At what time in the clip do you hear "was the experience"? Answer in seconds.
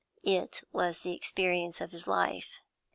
0.73-1.79